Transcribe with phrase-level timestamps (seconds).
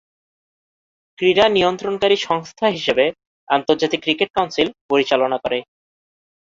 [1.17, 3.05] ক্রীড়া নিয়ন্ত্রণকারী সংস্থা হিসেবে
[3.49, 5.59] আন্তর্জাতিক ক্রিকেট কাউন্সিল পরিচালনা করে।